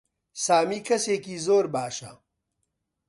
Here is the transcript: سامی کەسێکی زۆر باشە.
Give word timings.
سامی 0.45 0.79
کەسێکی 0.87 1.35
زۆر 1.45 1.65
باشە. 1.73 2.11